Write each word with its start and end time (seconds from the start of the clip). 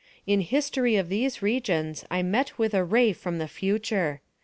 In 0.25 0.39
history 0.41 0.93
{*2} 0.93 0.99
of 0.99 1.09
these 1.09 1.43
regions 1.43 2.05
I 2.09 2.23
met 2.23 2.57
with 2.57 2.73
a 2.73 2.83
ray 2.83 3.13
from 3.13 3.37
the 3.37 3.47
Future. 3.47 4.21